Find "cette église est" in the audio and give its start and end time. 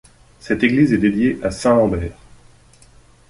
0.39-0.97